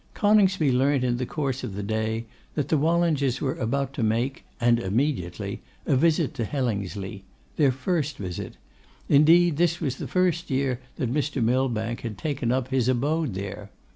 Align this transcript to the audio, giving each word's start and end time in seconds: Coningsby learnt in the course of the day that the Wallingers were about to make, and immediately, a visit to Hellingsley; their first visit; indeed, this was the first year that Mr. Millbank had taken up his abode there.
Coningsby 0.15 0.71
learnt 0.71 1.03
in 1.03 1.17
the 1.17 1.27
course 1.27 1.63
of 1.63 1.75
the 1.75 1.83
day 1.83 2.25
that 2.55 2.69
the 2.69 2.75
Wallingers 2.79 3.39
were 3.39 3.53
about 3.53 3.93
to 3.93 4.01
make, 4.01 4.43
and 4.59 4.79
immediately, 4.79 5.61
a 5.85 5.95
visit 5.95 6.33
to 6.33 6.43
Hellingsley; 6.43 7.23
their 7.55 7.71
first 7.71 8.17
visit; 8.17 8.57
indeed, 9.09 9.57
this 9.57 9.79
was 9.79 9.97
the 9.97 10.07
first 10.07 10.49
year 10.49 10.79
that 10.95 11.13
Mr. 11.13 11.39
Millbank 11.39 12.01
had 12.01 12.17
taken 12.17 12.51
up 12.51 12.69
his 12.69 12.87
abode 12.87 13.35
there. 13.35 13.69